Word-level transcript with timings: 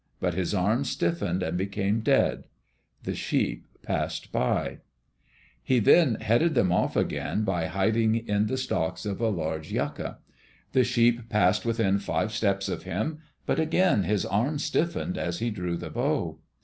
But 0.19 0.33
his 0.33 0.55
arm 0.55 0.83
stiffened 0.83 1.43
and 1.43 1.55
became 1.55 1.99
dead. 1.99 2.45
The 3.03 3.13
sheep 3.13 3.67
passed 3.83 4.31
by. 4.31 4.79
He 5.61 5.79
headed 5.79 6.55
them 6.55 6.71
off 6.71 6.95
again 6.95 7.43
by 7.43 7.67
hiding 7.67 8.15
in 8.15 8.47
the 8.47 8.57
stalks 8.57 9.05
of 9.05 9.21
a 9.21 9.29
large 9.29 9.71
yucca. 9.71 10.17
The 10.71 10.83
sheep 10.83 11.29
passed 11.29 11.65
within 11.65 11.99
five 11.99 12.31
steps 12.31 12.67
of 12.67 12.81
him, 12.81 13.19
but 13.45 13.59
again 13.59 14.01
his 14.01 14.25
arm 14.25 14.57
stiffened 14.57 15.19
as 15.19 15.37
he 15.37 15.51
drew 15.51 15.77
the 15.77 15.91
bow. 15.91 16.39